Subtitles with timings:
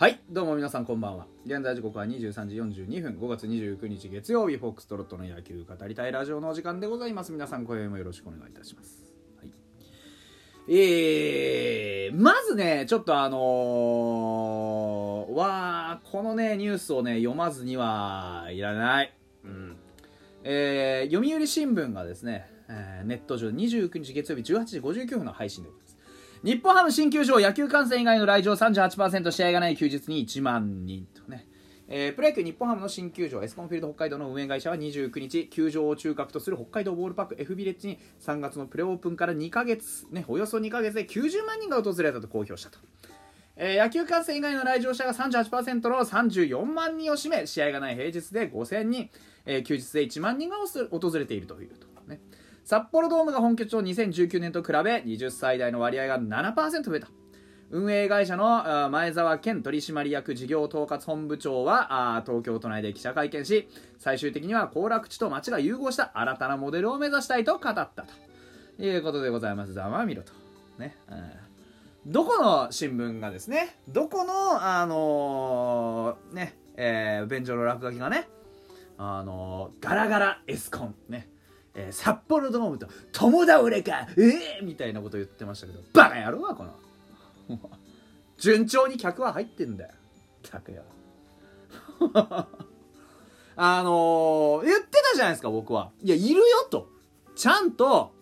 [0.00, 1.26] はいどうも皆さんこんばんは。
[1.44, 7.32] 現在時刻は23時42分5月29日月曜日フォックストロットの野球語りたいラジオのお時間でございます。
[7.32, 19.14] 皆さん今宵もよろしくお願いいたします、はい、えー、まずねちょっとあのー、わーこのねニュースをね読まずにはいらない。
[19.44, 19.76] うん。
[20.44, 25.99] えー、読売新聞がですね、えー、ネット上29日月曜日18時59分の配信でございます。
[26.42, 31.46] 日本ハム新球場野球観戦以外の来場38%試合がない休日に1万人とね、
[31.86, 42.78] えー、プロ野球日本ハムの新球場エスコンフィールド北海道の運営会社は29日球場を中核とする北海道ボールパーク F ビレッジに3月のプレオープンから2ヶ月、ね、およそ2ヶ月で90万人が訪れたと公表したと。
[43.56, 49.10] えー、野球観戦以外の来場者が38%の34万人を占め試合がない平日で5000人、
[49.44, 50.56] えー、休日で1万人が
[50.90, 52.18] 訪れているというと、ね、
[52.64, 57.08] 札幌ドームが本拠地の2019年と比べ20歳代の割合が7%増えた。
[57.70, 68.30] 運営会社の前澤健取締役事業統括本部長は東京都内で記者会見し最終的には行楽地と街が融合した新たなモデルを目指したいと語ったと。
[68.80, 69.72] いうことでございます。
[69.72, 70.32] ざまみろと。
[70.78, 78.28] ね、うん、どこの新聞がですねどこのあのー、ねえー、便所の落書きがね
[78.96, 80.94] あのー、ガラガラエスコン。
[81.08, 81.28] ね。
[81.74, 86.74] えー、札幌ドームと友倒れかええー、みたいなこと言ってましたけどバカ野郎はこの
[88.38, 89.90] 順調に客は入ってんだよ
[90.42, 90.82] 客よ
[93.56, 95.90] あのー、言ってたじゃないですか僕は。
[96.02, 96.88] いやいるよと。
[97.36, 98.12] ちゃんと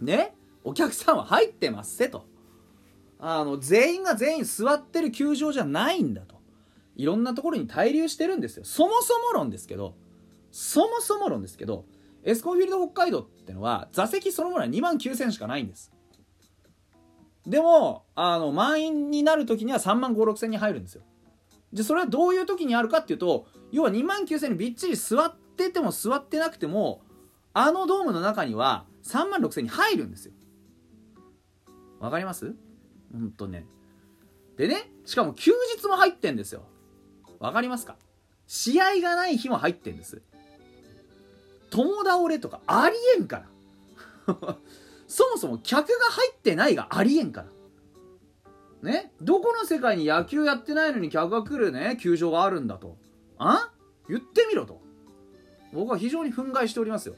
[0.00, 2.24] ねお客さんは入ってますせと。
[3.18, 6.36] あの全員が全員座ってる球場じゃないんだと。
[6.94, 8.64] いろんなところに滞留してるんですよ。
[8.64, 9.94] そもそも論ですけど
[10.52, 11.84] そもそも論ですけど
[12.24, 15.92] エスコンフィールド北海道ってのは座席そのものは2万9000しかないんです。
[17.46, 21.02] でもあの満員になる時には3万5 6千に入るんですよ。
[21.72, 27.02] でそれはどういう時にあるかっていうと要は2万9000にびっちり座ってても座ってなくても
[27.54, 30.32] あのドームの中には3万6千に入るんですよ。
[32.00, 32.54] わかります？
[33.12, 33.66] ほんとね。
[34.56, 36.64] でねしかも休日も入ってんですよ。
[37.38, 37.96] わかりますか？
[38.46, 40.22] 試合がない日も入ってんです。
[41.70, 43.44] 友倒れとかありえんか
[44.26, 44.36] ら。
[45.08, 48.90] そもそも客が入ってないがありえんから。
[48.90, 49.12] ね？
[49.20, 51.98] どこの世界に野球やってないのに客が来るね？
[52.00, 52.96] 球場があるんだと。
[53.38, 53.72] あ？
[54.08, 54.80] 言ってみろと。
[55.72, 57.14] 僕は非常に憤慨しておりますよ。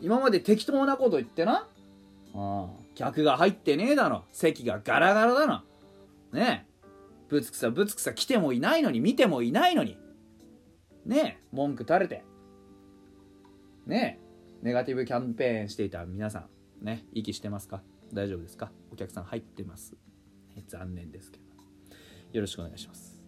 [0.00, 1.68] 今まで適当なこと言ってな。
[2.34, 4.24] あ客が入ってねえだろ。
[4.32, 5.64] 席がガラガラだな。
[6.32, 6.66] ね？
[6.66, 6.70] え
[7.28, 9.96] ぶつくさぶつくさ来てもいないのに見てもいないのに。
[11.06, 11.38] ね？
[11.40, 12.24] え文句垂れて。
[13.90, 14.20] ね
[14.62, 16.46] ネガティブキャンペーンしていた皆さ
[16.80, 17.82] んね息してますか？
[18.12, 18.70] 大丈夫ですか？
[18.92, 19.94] お客さん入ってます、
[20.68, 21.44] 残念ですけど。
[22.32, 23.20] よろしくお願いします。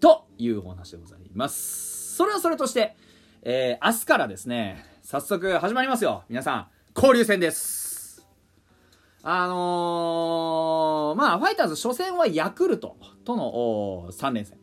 [0.00, 2.16] というお話でございます。
[2.16, 2.96] それはそれとして、
[3.42, 6.24] えー、明日からですね早速始まりますよ。
[6.28, 8.26] 皆さん交流戦です。
[9.22, 14.58] あのー、まあファイターズ初戦はヤクルトとの3連戦、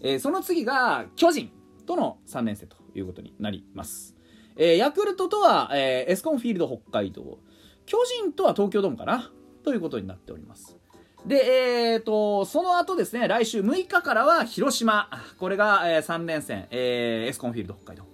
[0.00, 1.52] えー、その次が巨人。
[1.90, 4.14] との3連戦ということになります。
[4.56, 7.38] えー、ヤクルトとは、えー、エスコンフィールド北海道、
[7.84, 9.32] 巨人とは東京ドームかな？
[9.64, 10.76] ということになっております。
[11.26, 15.10] で、えーと、その後ですね、来週6日からは広島。
[15.38, 18.04] これが、えー、3連戦、えー、エスコンフィールド北海道。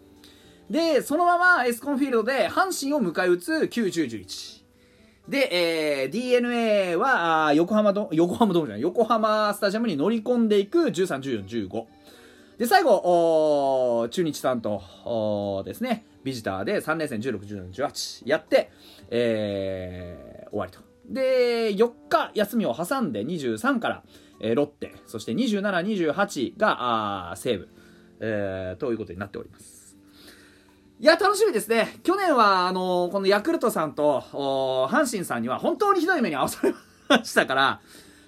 [0.71, 4.65] で、そのままエスコンフィールドで阪神を迎え撃つ9、10、11。
[5.29, 11.85] で、えー、DNA は、横浜ド、横浜ドームじゃない、横浜スタジアムに乗り込んでいく13、14、15。
[12.59, 18.71] で、最後、中日さんとですね、ビジターで3連戦16、17、18やって、
[19.11, 20.81] えー、終わりと。
[21.09, 24.03] で、4日休みを挟んで23から、
[24.41, 27.69] えー、ロッテ、そして27、28があ西武、
[28.21, 29.97] えー、ということになっております。
[30.99, 31.99] いや、楽しみですね。
[32.03, 34.25] 去年は、あのー、このヤクルトさんと、
[34.91, 36.75] 阪神さんには本当にひどい目に遭わされ
[37.09, 37.81] ましたから、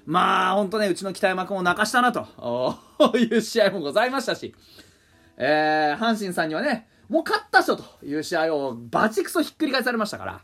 [0.08, 2.26] まあ、ほんとね、うちの北山君を泣かしたなと
[3.18, 4.54] いう試合もございましたし、
[5.36, 10.40] えー、阪神さんにはね、もう勝った人という試合をバチクソひっくり返されましたから、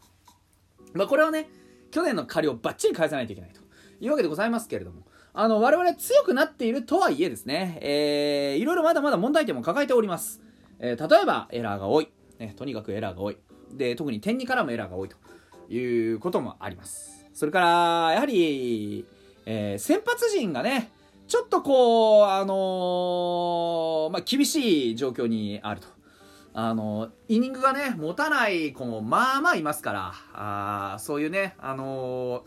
[0.93, 1.49] まあ、これはね、
[1.91, 3.63] 去年の借りをバッチリ返さないといけないと
[4.01, 10.43] いうわけでございますけれども、あの、我々強くなっているとはいえですね、えー、いろいろまだまだ問題点も抱えております。
[10.79, 12.09] えー、例えば、エラーが多い。
[12.39, 13.39] ね、とにかくエラーが多い。
[13.73, 15.17] で、特に点に絡むエラーが多いと
[15.73, 17.25] いうこともあります。
[17.33, 17.67] それから、
[18.13, 19.07] やはり、
[19.47, 20.91] えー、先発陣がね、
[21.27, 25.89] ちょっとこう、あのー、まあ、厳しい状況にあると。
[26.57, 32.45] あのー、イニングがね、持たない子もまあまあいますから、あそういうね、あの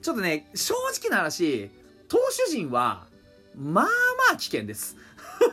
[0.00, 1.70] ちょっとね、正直な話、
[2.08, 2.16] 投
[2.46, 3.06] 手陣は
[3.54, 3.90] まあま
[4.34, 4.96] あ危険です。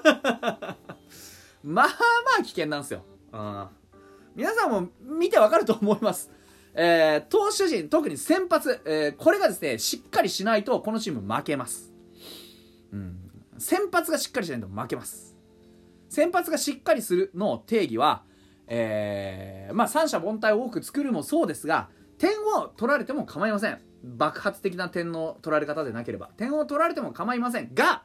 [1.61, 1.87] まあま
[2.39, 3.03] あ危険なんですよ、
[3.33, 3.67] うん、
[4.33, 6.31] 皆さんも見てわかると思います。
[6.73, 11.91] えー、投手陣、特に先発、えー、これがですね、しっかりしないと、このチーム負けます。
[12.91, 13.17] うん。
[13.57, 15.35] 先発がしっかりしないと負けます。
[16.09, 18.23] 先発がしっかりするの定義は、
[18.67, 23.79] えー、まあ三者凡退を多く作るもそうですが、点を取られても構いません。
[24.03, 26.29] 爆発的な点の取られ方でなければ。
[26.37, 28.03] 点を取られても構いませんが、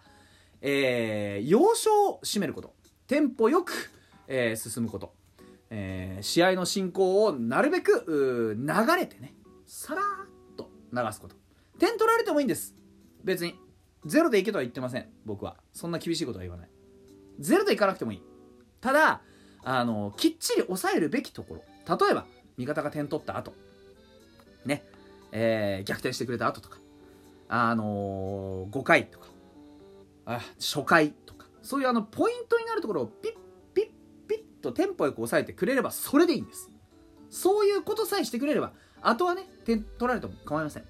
[0.60, 2.74] えー、要所を締めること。
[3.06, 3.72] テンポよく、
[4.26, 5.14] えー、進むこと。
[5.70, 9.34] えー、試合の進行をなるべく流れてね、
[9.66, 11.36] さらーっと流すこと。
[11.78, 12.74] 点取られてもいいんです。
[13.22, 13.58] 別に。
[14.04, 15.08] ゼロでいけとは言ってません。
[15.24, 15.56] 僕は。
[15.72, 16.68] そんな厳しいことは言わない。
[17.38, 18.22] ゼロでいかなくてもいい。
[18.80, 19.22] ただ、
[19.64, 21.96] あの、きっちり抑えるべきところ。
[21.96, 22.26] 例えば、
[22.58, 23.54] 味方が点取った後。
[24.66, 24.84] ね。
[25.32, 26.78] えー、逆転してくれた後とか。
[27.48, 29.28] あのー、5回とか。
[30.26, 31.46] あ、初回とか。
[31.62, 33.32] そういうあの、ポイントになるところをピッ
[34.64, 36.70] とテンポよく抑えてくれれば、それでいいんです。
[37.30, 40.84] そういうことさえしてくれれば、あとはね、点取られても構いません。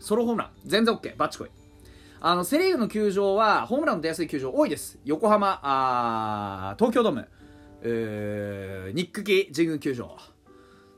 [0.00, 1.50] ソロホームラン、全然 OK、バッチコイ。
[2.20, 4.98] あの、セリーグの球場は、ホームランの出やすい球場多いです。
[5.04, 7.28] 横浜、あ東京ドーム、
[7.82, 10.16] えー、ニックキ神宮球場。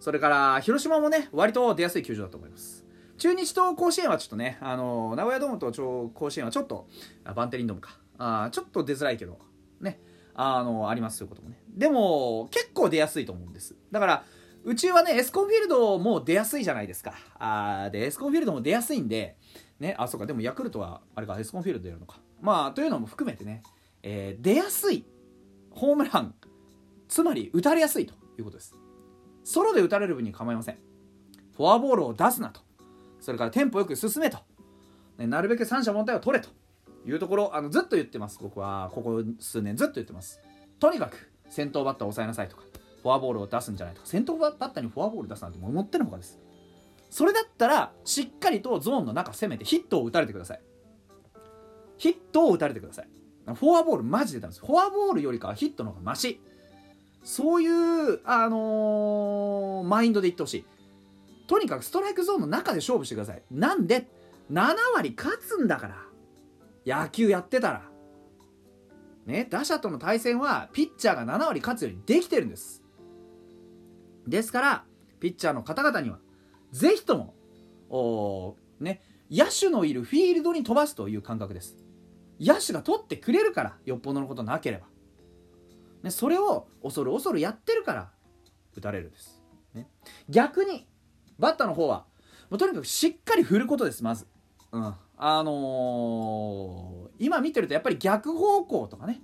[0.00, 2.86] それから、広島もね、割と出やすい球場だと思います。
[3.18, 6.88] 中日と甲子園はちょっとね、あの、名古屋ドームと甲子園はちょっと、
[7.34, 7.98] バンテリンドームか。
[8.16, 9.38] あちょっと出づらいけど、
[9.80, 10.00] ね、
[10.34, 11.59] あの、あります、そういうこともね。
[11.74, 13.76] でも、結構出やすいと思うんです。
[13.90, 14.24] だから、
[14.64, 17.14] うちはね、エスコンフィールドも出やすいじゃないですか。
[17.38, 19.36] あで、エスコンフィールドも出やすいんで、
[19.78, 22.20] ね、あ、そうか、でもヤクルトは、あれか、エスコンフィールドでやるのか。
[22.40, 23.62] まあ、というのも含めてね、
[24.02, 25.04] えー、出やすい
[25.70, 26.34] ホームラン、
[27.08, 28.74] つまり打たれやすいということです。
[29.44, 30.78] ソロで打たれる分に構いません。
[31.56, 32.60] フォアボールを出すなと。
[33.20, 34.38] それからテンポよく進めと。
[35.18, 36.50] ね、なるべく三者凡退を取れと
[37.06, 38.38] いうところ、あのずっと言ってます。
[38.40, 40.40] 僕は、ここ数年ずっと言ってます。
[40.78, 42.62] とにかく、先頭バッターを抑えなさいとか、
[43.02, 46.38] フォアボールを出すんじゃないとか、先頭バッターにフォアボール出すなんて思ってるほかです。
[47.10, 50.60] それだったらしっかりとゾーンの中攻めてヒットを打たれてください。
[51.98, 53.08] ヒットを打たれてください。
[53.54, 54.64] フォアボールマジでダメです。
[54.64, 56.40] フォアボールよりかはヒットの方がマシ。
[57.24, 60.64] そういうあのー、マインドでいってほしい。
[61.46, 63.42] とにかくストライクゾーンの中で勝負してください。
[63.50, 64.06] なんで
[64.52, 65.88] 7割勝つんだか
[66.86, 67.02] ら。
[67.02, 67.89] 野球やってたら。
[69.26, 72.82] ね打者との対戦はピッチャーが7割勝つようにできてるんです。
[74.26, 74.84] ですから
[75.18, 76.18] ピッチャーの方々には
[76.72, 77.34] ぜひとも
[77.88, 81.76] おね野手のいるフィールドに飛ばすという感覚です。
[82.40, 84.86] 野手が取ってくれるからよっぽどのことなければ、
[86.02, 88.10] ね、それを恐る恐るやってるから
[88.74, 89.42] 打たれるんです、
[89.74, 89.86] ね、
[90.28, 90.88] 逆に
[91.38, 92.06] バッターの方は
[92.48, 94.26] もうとにかくしっかり振ることですまず、
[94.72, 99.20] うん、あのー、今見てるとやっぱり逆方向とかね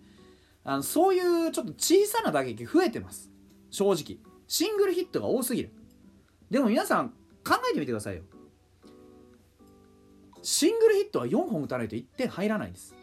[0.65, 3.31] あのそういうちょっと小さな打撃増えてます。
[3.71, 4.19] 正直。
[4.49, 5.73] シングルヒットが多すぎる。
[6.51, 7.11] でも皆さん
[7.45, 8.23] 考えてみてくださいよ。
[10.43, 12.95] シングルヒットは4本打たないと1点入らないんです。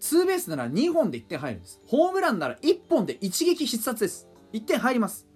[0.00, 1.80] ツーベースなら2本で1点入るんです。
[1.86, 4.28] ホームランなら1本で一撃必殺です。
[4.52, 5.26] 1点入ります。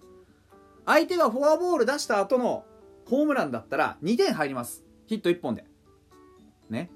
[0.85, 2.65] 相手がフォアボール出した後の
[3.07, 4.85] ホームランだったら2点入ります。
[5.07, 5.65] ヒット1本で。
[6.71, 6.91] ね。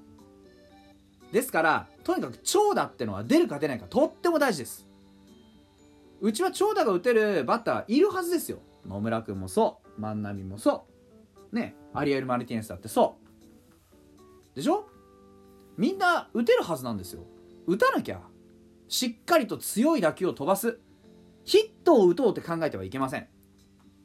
[1.31, 4.87] ですからとにかく長打ってのは出るか出ないかとっても大事です。
[6.21, 8.59] うちは長打が打てるバッターいるはずですよ。
[8.85, 10.01] 野村君もそう。
[10.01, 10.87] 万波もそ
[11.51, 11.55] う。
[11.55, 11.75] ね。
[11.93, 13.17] アリエル・マルティネスだってそ
[14.53, 14.55] う。
[14.55, 14.89] でしょ？
[15.77, 17.23] みんな打てるはずなんですよ。
[17.67, 18.21] 打たなきゃ
[18.87, 20.79] しっかりと強い打球を飛ばす。
[21.45, 23.27] ヒットを打とうって考えてはいけません。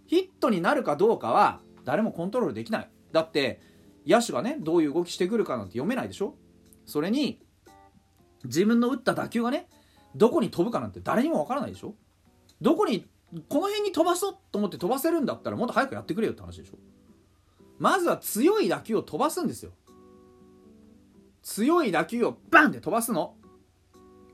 [0.06, 2.90] ヒットになるかどうかは誰もコントロールできない。
[3.12, 3.60] だって
[4.06, 6.34] 野手がねどういう動きしてくるかなんて読めないでしょ？
[6.86, 7.40] それに
[8.44, 9.66] 自分の打った打球がね
[10.14, 11.94] どこに飛ぶかなんて誰にもわからないでしょ？
[12.60, 13.06] どこに
[13.48, 16.74] この辺に飛ばそうと思って飛ばせるんだったらもっと早くやってくれよって話でしょ？
[17.78, 19.72] まずは強い打球を飛ばすんですよ。
[21.42, 23.34] 強い打球をバンって飛ばすの。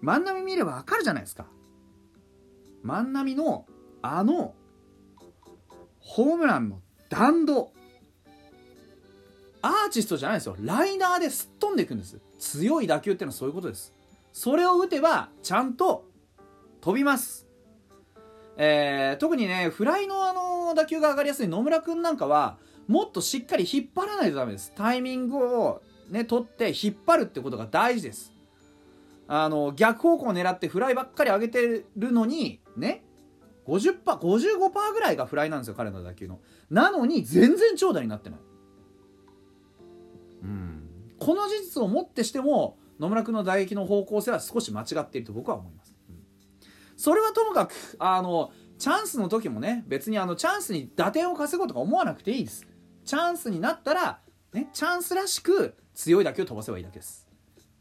[0.01, 1.47] 万波見ればわかるじゃないですか。
[2.83, 3.67] 万波の
[4.03, 4.55] あの
[5.99, 7.73] ホームランの弾道。
[9.63, 13.93] アーティストじゃないですよライナーですっ飛んでいくんです強い打球ってのはそういうことです
[14.33, 16.05] それを打てばちゃんと
[16.81, 17.51] 飛びます
[18.63, 24.75] えー、特にね、フライのあの打球が上がりやすい野村君なんかは、もっとしっかり引っ張らないとダメです。
[24.77, 28.35] タイミングをね、取って引っ張るってことが大事です。
[29.29, 33.03] あの、逆方向を狙ってフライばっかり上げてるのに、ね、
[33.67, 36.41] 50%、55%ぐらいがフライなんですよ、彼の打球の。
[36.69, 38.41] なのに、全然長打になってない。
[41.21, 46.17] この事実をもってしても野村君の打撃の方向性は少し間違っていると僕は思います、うん。
[46.97, 52.67] それはともかくあのチャンスの時もね別にあのチャンスに打点を稼ごうとか思わなくていいです。
[53.05, 54.21] チャンスになったら、
[54.53, 57.29] ね、チャンスらしく強い打球を飛ばせばいいだけです。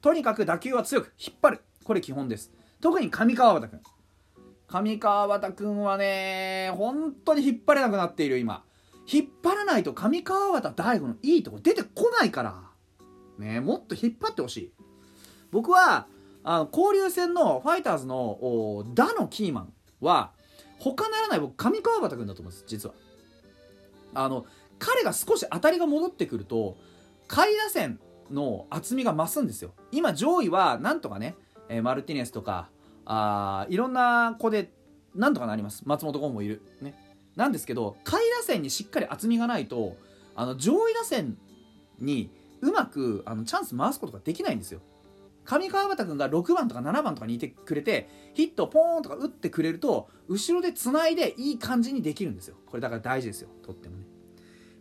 [0.01, 1.61] とにかく打球は強く引っ張る。
[1.83, 2.51] これ基本です。
[2.81, 3.81] 特に上川端君。
[4.67, 8.63] 上川端君はね本当に引っ張れなくなっている今。
[9.11, 12.68] 引っ張らないと上川端大悟のいいとこ出てこないから。
[13.39, 14.71] ねもっと引っ張ってほしい。
[15.51, 16.07] 僕は
[16.43, 20.31] あの交流戦のファイターズのお打のキーマンは
[20.77, 22.95] 他ならない僕上川端君だと思うんです実は。
[24.13, 24.45] あの
[24.77, 26.77] 彼が少し当たりが戻ってくると
[27.27, 27.99] 下位打線
[28.31, 29.73] の厚みが増すんですよ。
[29.91, 31.35] 今上位はなんとかね、
[31.67, 32.69] えーマルティネスとか
[33.05, 34.71] あいろんな子で
[35.15, 35.83] なんとかなります。
[35.85, 36.61] 松本剛もいる。
[36.81, 36.93] ね。
[37.35, 39.95] なんですけど下位打線にしっかり厚みがないと
[40.35, 41.37] あの上位打線
[41.99, 42.31] に
[42.61, 44.81] うまくあのチャンス回すことができないんですよ。
[45.45, 52.55] 上川端君が6番とか7番とかにいてくれてヒットポーンとか打ってくれると後ろでつないでいい感じにできるんですよ。
[52.67, 53.49] これだから大事ですよ。
[53.63, 54.05] とってもね。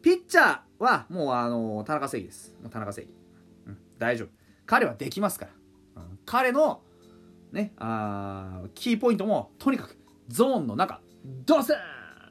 [0.02, 2.54] ピッチャーはもうあの田中正義です。
[2.60, 3.10] もう田中正義、
[3.66, 4.28] うん、大丈夫。
[4.66, 5.46] 彼はできますか
[5.94, 6.18] ら、うん。
[6.26, 6.82] 彼の
[7.52, 9.96] ねあーキーポイントもとにかく
[10.28, 11.00] ゾーンの中。
[11.24, 11.76] ドスン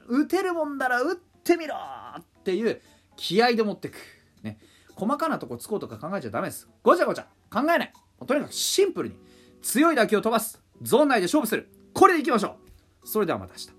[0.08, 1.74] 打てるもんなら打ってみろ
[2.18, 2.80] っていう
[3.16, 3.96] 気合で持ってく。
[4.42, 4.58] ね。
[4.98, 6.68] 細かなとこつこうとか考えちゃダメです。
[6.82, 7.26] ごちゃごちゃ。
[7.50, 7.92] 考えない。
[8.18, 9.16] もうとにかくシンプルに
[9.62, 10.60] 強い打球を飛ばす。
[10.82, 11.70] ゾーン内で勝負する。
[11.94, 12.56] これでいきましょ
[13.04, 13.06] う。
[13.06, 13.77] それではまた明日。